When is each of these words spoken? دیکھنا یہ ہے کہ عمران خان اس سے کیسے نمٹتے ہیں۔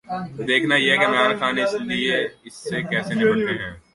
دیکھنا 0.47 0.75
یہ 0.75 0.91
ہے 0.91 0.97
کہ 0.97 1.05
عمران 1.05 1.31
خان 1.39 1.59
اس 1.59 2.53
سے 2.63 2.81
کیسے 2.81 3.13
نمٹتے 3.13 3.53
ہیں۔ 3.63 3.73